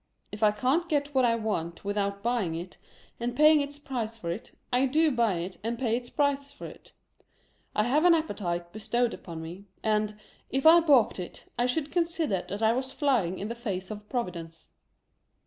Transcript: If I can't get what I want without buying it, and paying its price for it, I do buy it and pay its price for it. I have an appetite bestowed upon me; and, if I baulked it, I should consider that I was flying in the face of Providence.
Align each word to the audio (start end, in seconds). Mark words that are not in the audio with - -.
If 0.31 0.41
I 0.41 0.49
can't 0.49 0.89
get 0.89 1.13
what 1.13 1.25
I 1.25 1.35
want 1.35 1.85
without 1.85 2.23
buying 2.23 2.55
it, 2.55 2.79
and 3.19 3.35
paying 3.35 3.61
its 3.61 3.77
price 3.77 4.17
for 4.17 4.31
it, 4.31 4.51
I 4.73 4.87
do 4.87 5.11
buy 5.11 5.35
it 5.35 5.59
and 5.63 5.77
pay 5.77 5.95
its 5.95 6.09
price 6.09 6.51
for 6.51 6.65
it. 6.65 6.91
I 7.75 7.83
have 7.83 8.03
an 8.03 8.15
appetite 8.15 8.71
bestowed 8.73 9.13
upon 9.13 9.43
me; 9.43 9.65
and, 9.83 10.19
if 10.49 10.65
I 10.65 10.79
baulked 10.79 11.19
it, 11.19 11.45
I 11.55 11.67
should 11.67 11.91
consider 11.91 12.43
that 12.49 12.63
I 12.63 12.73
was 12.73 12.91
flying 12.91 13.37
in 13.37 13.47
the 13.47 13.53
face 13.53 13.91
of 13.91 14.09
Providence. 14.09 14.71